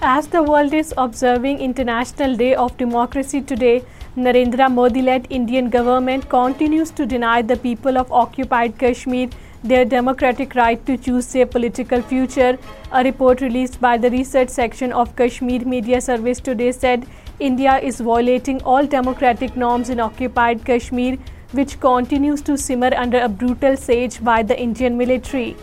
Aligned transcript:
As 0.00 0.28
the 0.28 0.44
world 0.44 0.72
is 0.74 0.94
observing 0.96 1.58
International 1.58 2.36
Day 2.36 2.54
of 2.54 2.76
Democracy 2.76 3.40
today, 3.42 3.82
Narendra 4.16 4.72
Modi-led 4.72 5.26
Indian 5.28 5.68
government 5.68 6.28
continues 6.28 6.92
to 6.92 7.04
deny 7.04 7.42
the 7.42 7.56
people 7.56 7.98
of 7.98 8.12
occupied 8.12 8.78
Kashmir 8.78 9.28
their 9.64 9.84
democratic 9.84 10.54
right 10.54 10.84
to 10.86 10.96
choose 10.96 11.26
their 11.32 11.46
political 11.46 12.00
future. 12.00 12.56
A 12.92 13.02
report 13.02 13.40
released 13.40 13.80
by 13.80 13.98
the 13.98 14.10
research 14.12 14.50
section 14.50 14.92
of 14.92 15.16
Kashmir 15.16 15.64
Media 15.64 16.00
Service 16.00 16.38
today 16.38 16.70
said 16.70 17.04
India 17.40 17.80
is 17.80 17.98
violating 17.98 18.62
all 18.62 18.86
democratic 18.86 19.56
norms 19.56 19.90
in 19.90 19.98
occupied 19.98 20.64
Kashmir, 20.64 21.18
which 21.50 21.80
continues 21.80 22.40
to 22.42 22.56
simmer 22.56 22.94
under 22.94 23.18
a 23.18 23.28
brutal 23.28 23.76
siege 23.76 24.22
by 24.22 24.44
the 24.44 24.56
Indian 24.60 24.96
military. 24.96 25.58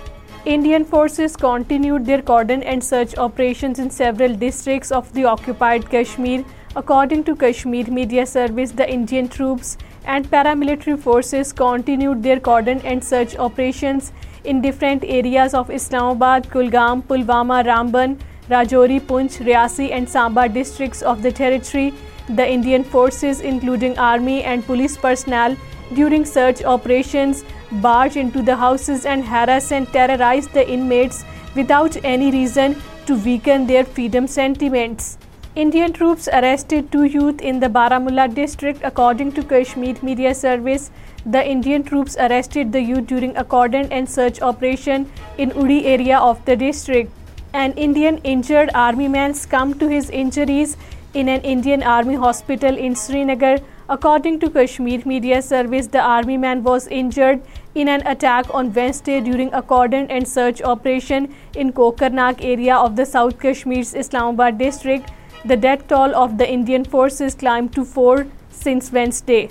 Indian 0.54 0.84
forces 0.86 1.36
continued 1.36 2.06
their 2.06 2.22
cordon 2.22 2.62
and 2.62 2.84
search 2.88 3.14
operations 3.18 3.80
in 3.80 3.90
several 3.90 4.36
districts 4.44 4.92
of 4.92 5.12
the 5.14 5.24
occupied 5.26 5.88
Kashmir. 5.94 6.44
According 6.76 7.24
to 7.30 7.36
Kashmir 7.36 7.90
Media 7.96 8.28
Service, 8.28 8.70
the 8.70 8.88
Indian 8.98 9.28
troops 9.28 9.76
and 10.06 10.30
paramilitary 10.30 11.00
forces 11.00 11.52
continued 11.52 12.22
their 12.22 12.40
cordon 12.40 12.86
and 12.94 13.04
search 13.04 13.36
operations 13.50 14.12
in 14.44 14.62
different 14.62 15.04
areas 15.04 15.56
of 15.56 15.72
Islamabad, 15.72 16.50
Kulgam, 16.52 17.02
Pulwama, 17.02 17.62
Ramban, 17.72 18.18
Rajouri, 18.48 19.00
Poonch, 19.02 19.40
Riasi 19.50 19.92
and 19.92 20.08
Samba 20.08 20.48
districts 20.48 21.02
of 21.02 21.24
the 21.24 21.32
territory. 21.32 21.92
The 22.30 22.48
Indian 22.52 22.84
forces, 22.84 23.42
including 23.42 23.98
army 24.16 24.44
and 24.44 24.64
police 24.74 25.02
personnel, 25.08 25.58
during 25.94 26.26
search 26.26 26.64
operations, 26.64 27.44
barge 27.74 28.18
into 28.18 28.42
the 28.42 28.56
houses 28.56 29.06
and 29.06 29.24
harass 29.24 29.72
and 29.72 29.88
terrorize 29.94 30.48
the 30.48 30.68
inmates 30.68 31.24
without 31.56 31.96
any 32.04 32.32
reason 32.32 32.82
to 33.06 33.16
weaken 33.16 33.68
their 33.68 33.84
freedom 33.84 34.26
sentiments. 34.26 35.18
Indian 35.56 35.94
troops 35.94 36.28
arrested 36.28 36.92
2 36.92 37.04
youth 37.04 37.42
in 37.42 37.60
the 37.60 37.70
Baramulla 37.70 38.28
district. 38.34 38.82
According 38.84 39.32
to 39.34 39.44
Kashmir 39.44 39.96
Media 40.02 40.34
Service, 40.34 40.92
the 41.26 41.44
Indian 41.52 41.84
troops 41.84 42.18
arrested 42.18 42.72
the 42.72 42.82
youth 42.82 43.06
during 43.06 43.38
a 43.38 43.44
cordon 43.44 43.88
and 43.92 44.10
search 44.10 44.42
operation 44.42 45.06
in 45.38 45.54
Uri 45.56 45.86
area 45.86 46.18
of 46.18 46.44
the 46.46 46.58
district. 46.58 47.12
An 47.54 47.72
Indian 47.78 48.18
injured 48.36 48.70
army 48.74 49.08
man 49.08 49.34
succumbed 49.34 49.80
to 49.80 49.88
his 49.88 50.10
injuries 50.10 50.76
in 51.14 51.30
an 51.30 51.40
Indian 51.42 51.84
army 51.88 52.16
hospital 52.16 52.76
in 52.76 52.96
Srinagar 52.96 53.58
According 53.94 54.40
to 54.40 54.50
Kashmir 54.54 55.02
Media 55.10 55.42
Service, 55.48 55.88
the 55.96 56.02
army 56.02 56.38
man 56.44 56.64
was 56.68 56.88
injured 57.00 57.42
in 57.84 57.90
an 57.96 58.08
attack 58.14 58.54
on 58.60 58.72
Wednesday 58.78 59.20
during 59.28 59.54
a 59.54 59.62
cordon 59.72 60.08
and 60.10 60.28
search 60.28 60.62
operation 60.62 61.28
in 61.64 61.74
Kokarnak 61.80 62.42
area 62.54 62.78
of 62.78 62.96
the 62.96 63.06
South 63.12 63.38
Kashmir's 63.46 63.94
Islamabad 64.04 64.58
district. 64.64 65.12
The 65.52 65.58
death 65.66 65.86
toll 65.90 66.16
of 66.24 66.40
the 66.40 66.48
Indian 66.52 66.86
forces 66.96 67.36
climbed 67.44 67.72
to 67.76 67.86
4 67.92 68.26
since 68.62 68.92
Wednesday. 68.96 69.42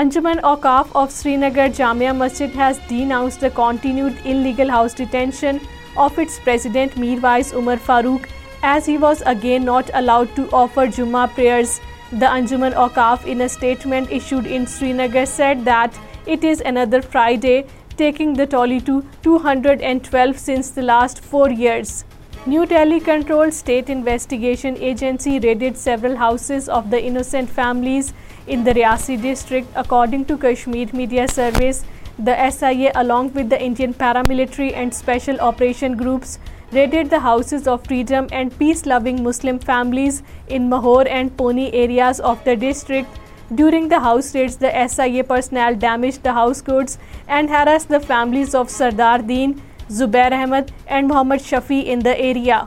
Anjuman 0.00 0.42
Auqaf 0.52 0.90
of 1.04 1.10
Srinagar 1.14 1.68
Jamia 1.78 2.12
Masjid 2.18 2.58
has 2.64 2.82
denounced 2.90 3.46
the 3.46 3.50
continued 3.62 4.28
illegal 4.34 4.74
house 4.76 4.98
detention 5.00 5.60
of 6.08 6.18
its 6.26 6.38
president 6.48 7.00
Mirwais 7.04 7.54
Umar 7.58 7.78
Farooq, 7.88 8.28
as 8.74 8.90
he 8.92 8.98
was 9.04 9.24
again 9.34 9.64
not 9.70 9.94
allowed 10.02 10.34
to 10.40 10.50
offer 10.64 10.90
Jummah 10.98 11.30
prayers. 11.38 11.78
The 12.12 12.26
Anjuman 12.26 12.72
Awqaf, 12.82 13.24
in 13.24 13.42
a 13.42 13.48
statement 13.48 14.10
issued 14.10 14.46
in 14.46 14.66
Srinagar, 14.66 15.26
said 15.26 15.64
that 15.64 15.96
it 16.26 16.42
is 16.42 16.60
another 16.60 17.02
Friday, 17.02 17.66
taking 17.96 18.34
the 18.34 18.46
tally 18.46 18.80
to 18.80 19.04
212 19.22 20.38
since 20.38 20.70
the 20.70 20.82
last 20.82 21.20
4 21.20 21.50
years. 21.50 22.04
New 22.46 22.66
Delhi-controlled 22.66 23.54
State 23.54 23.88
Investigation 23.88 24.76
Agency 24.78 25.38
raided 25.38 25.76
several 25.76 26.16
houses 26.16 26.68
of 26.68 26.90
the 26.90 27.00
innocent 27.00 27.48
families 27.48 28.12
in 28.48 28.64
the 28.64 28.74
Riyasi 28.74 29.22
district, 29.22 29.68
according 29.76 30.24
to 30.24 30.38
Kashmir 30.48 30.90
Media 30.92 31.28
Service. 31.28 31.84
The 32.18 32.36
SIA, 32.58 32.90
along 32.96 33.34
with 33.34 33.50
the 33.50 33.62
Indian 33.68 33.94
paramilitary 33.94 34.72
and 34.74 35.02
special 35.02 35.40
operation 35.52 35.96
groups, 35.96 36.38
raided 36.74 37.10
the 37.10 37.16
houses 37.22 37.66
of 37.68 37.84
freedom 37.86 38.24
and 38.30 38.50
peace 38.58 38.86
loving 38.86 39.22
Muslim 39.22 39.56
families 39.66 40.20
in 40.48 40.68
Mahore 40.70 41.06
and 41.16 41.30
Pouni 41.36 41.64
areas 41.80 42.20
of 42.30 42.44
the 42.46 42.54
district 42.60 43.18
during 43.56 43.88
the 43.88 43.96
house 44.02 44.34
raids 44.34 44.60
the 44.60 44.68
S 44.80 44.98
I 45.00 45.16
A 45.16 45.22
personnel 45.32 45.74
damage 45.80 46.18
the 46.24 46.32
house 46.34 46.62
goods 46.68 46.96
and 47.26 47.50
harass 47.50 47.88
the 47.90 47.98
families 48.06 48.54
of 48.56 48.70
Sardar 48.78 49.18
Din 49.28 49.52
Zubair 49.98 50.32
Ahmad 50.40 50.70
and 50.86 51.12
Mohammad 51.12 51.44
Shafi 51.50 51.82
in 51.92 52.04
the 52.04 52.10
area 52.10 52.62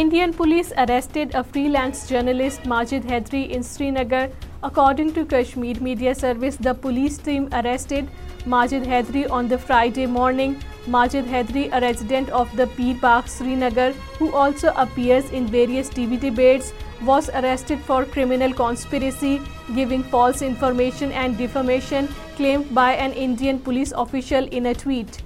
Indian 0.00 0.32
police 0.38 0.72
arrested 0.82 1.34
a 1.34 1.42
freelance 1.42 2.00
journalist 2.06 2.66
Majid 2.66 3.06
Hedri 3.10 3.38
in 3.50 3.62
Srinagar. 3.62 4.28
According 4.62 5.12
to 5.14 5.24
Kashmir 5.30 5.80
Media 5.80 6.14
Service, 6.14 6.56
the 6.56 6.74
police 6.74 7.16
team 7.16 7.46
arrested 7.60 8.10
Majid 8.44 8.84
Hedri 8.92 9.24
on 9.30 9.48
the 9.48 9.56
Friday 9.56 10.04
morning. 10.04 10.58
Majid 10.86 11.24
Hedri, 11.24 11.64
a 11.72 11.80
resident 11.80 12.28
of 12.28 12.54
the 12.58 12.66
Peer 12.76 12.98
Park, 13.00 13.26
Srinagar, 13.26 13.90
who 14.18 14.32
also 14.34 14.74
appears 14.84 15.30
in 15.30 15.46
various 15.46 15.88
TV 15.88 16.20
debates, 16.20 16.72
was 17.02 17.30
arrested 17.30 17.78
for 17.90 18.04
criminal 18.04 18.52
conspiracy, 18.52 19.40
giving 19.74 20.02
false 20.16 20.42
information 20.42 21.12
and 21.12 21.38
defamation, 21.38 22.08
claimed 22.34 22.74
by 22.74 22.90
an 22.92 23.14
Indian 23.14 23.58
police 23.58 23.94
official 24.04 24.58
in 24.60 24.66
a 24.66 24.74
tweet. 24.74 25.22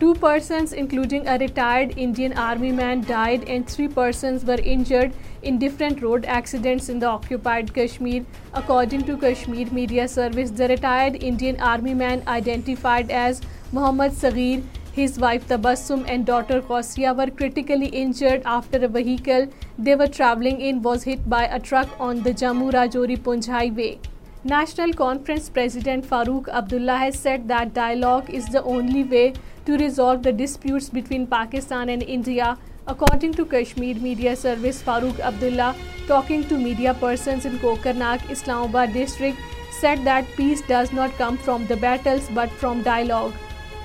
Two 0.00 0.12
persons, 0.14 0.72
including 0.72 1.28
a 1.28 1.38
retired 1.38 1.94
Indian 1.96 2.32
army 2.32 2.72
man, 2.72 3.02
died 3.02 3.48
and 3.48 3.68
three 3.68 3.86
persons 3.86 4.44
were 4.44 4.56
injured 4.56 5.12
in 5.42 5.58
different 5.58 6.02
road 6.02 6.24
accidents 6.24 6.88
in 6.88 6.98
the 6.98 7.06
occupied 7.06 7.72
Kashmir. 7.72 8.24
According 8.52 9.04
to 9.10 9.16
Kashmir 9.16 9.68
Media 9.70 10.08
Service, 10.08 10.50
the 10.50 10.68
retired 10.68 11.22
Indian 11.22 11.60
army 11.60 11.94
man, 11.94 12.24
identified 12.26 13.10
as 13.10 13.40
Mohammad 13.70 14.18
Saghir, 14.22 14.62
his 14.96 15.18
wife 15.18 15.46
Tabassum 15.46 16.04
and 16.08 16.26
daughter 16.26 16.60
Qausya 16.60 17.16
were 17.16 17.28
critically 17.28 17.86
injured 18.02 18.42
after 18.44 18.84
a 18.84 18.88
vehicle 18.98 19.48
they 19.76 19.96
were 19.96 20.06
traveling 20.06 20.60
in 20.60 20.80
was 20.82 21.02
hit 21.02 21.28
by 21.28 21.46
a 21.46 21.58
truck 21.58 22.00
on 22.00 22.22
the 22.22 22.30
Jammu 22.30 22.70
Rajouri 22.78 23.18
Punj 23.28 23.54
highway. 23.58 23.94
National 24.52 24.92
Conference 24.92 25.48
President 25.48 26.04
Farooq 26.04 26.48
Abdullah 26.50 26.98
has 27.02 27.18
said 27.18 27.48
that 27.48 27.72
dialogue 27.72 28.28
is 28.28 28.46
the 28.46 28.62
only 28.62 29.02
way 29.02 29.32
to 29.64 29.78
resolve 29.78 30.22
the 30.22 30.32
disputes 30.32 30.90
between 30.90 31.26
Pakistan 31.26 31.88
and 31.88 32.02
India. 32.02 32.58
According 32.86 33.32
to 33.38 33.46
Kashmir 33.46 33.94
Media 33.98 34.36
Service, 34.36 34.82
Farooq 34.82 35.20
Abdullah, 35.20 35.74
talking 36.06 36.44
to 36.50 36.58
media 36.58 36.92
persons 36.92 37.46
in 37.46 37.56
Kokarnak, 37.60 38.30
Islamabad 38.30 38.92
district, 38.92 39.56
said 39.78 40.04
that 40.04 40.36
peace 40.36 40.60
does 40.68 40.92
not 40.92 41.16
come 41.22 41.38
from 41.38 41.66
the 41.66 41.78
battles 41.78 42.28
but 42.34 42.50
from 42.50 42.82
dialogue. 42.82 43.32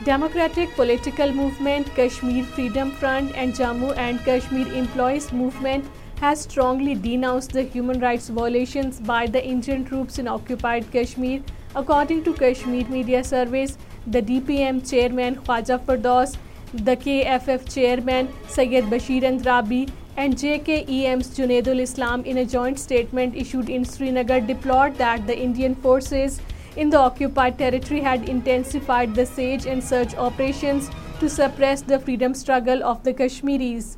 Democratic 0.04 0.76
Political 0.76 1.32
Movement, 1.32 1.96
Kashmir 1.96 2.44
Freedom 2.44 2.92
Front 2.92 3.34
and 3.38 3.54
Jammu 3.54 3.96
and 3.96 4.26
Kashmir 4.26 4.80
Employees 4.84 5.32
Movement 5.32 5.90
has 6.22 6.42
strongly 6.42 6.96
denounced 6.96 7.54
the 7.54 7.64
human 7.64 8.00
rights 8.00 8.28
violations 8.28 9.00
by 9.00 9.26
the 9.26 9.44
Indian 9.52 9.86
troops 9.86 10.20
in 10.20 10.28
occupied 10.28 10.92
Kashmir. 10.96 11.42
According 11.76 12.24
to 12.26 12.34
Kashmir 12.42 12.88
media 12.90 13.24
surveys, 13.24 13.78
the 14.06 14.22
DPM 14.22 14.82
chairman 14.90 15.38
Khwaja 15.38 15.80
Firdaus, 15.86 16.36
the 16.74 16.96
KFF 17.06 17.70
chairman 17.76 18.30
Syed 18.56 18.94
Bashir 18.96 19.30
Andrabi, 19.32 19.90
and 20.18 20.36
JKEM's 20.42 21.32
Junaidul 21.40 21.82
Islam, 21.82 22.26
in 22.26 22.40
a 22.40 22.46
joint 22.46 22.80
statement 22.80 23.38
issued 23.44 23.70
in 23.78 23.86
Srinagar, 23.86 24.42
deplored 24.42 24.98
that 25.04 25.26
the 25.28 25.38
Indian 25.46 25.76
forces 25.88 26.42
in 26.76 26.90
the 26.90 27.00
occupied 27.06 27.58
territory 27.62 28.02
had 28.02 28.28
intensified 28.36 29.16
the 29.16 29.26
siege 29.26 29.66
and 29.66 29.88
search 29.94 30.18
operations 30.28 30.92
to 31.22 31.30
suppress 31.30 31.82
the 31.82 32.04
freedom 32.10 32.38
struggle 32.44 32.86
of 32.92 33.04
the 33.06 33.18
Kashmiris. 33.24 33.96